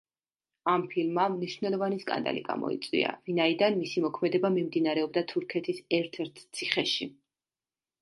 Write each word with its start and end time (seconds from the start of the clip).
ამ 0.71 0.85
ფილმმა 0.93 1.25
მნიშვნელოვანი 1.33 1.99
სკანდალი 2.05 2.41
გამოიწვია, 2.49 3.13
ვინაიდან 3.29 3.79
მისი 3.85 4.05
მოქმედება 4.09 4.55
მიმდინარეობდა 4.59 5.27
თურქეთის 5.37 5.87
ერთ-ერთ 6.03 6.47
ციხეში. 6.61 7.13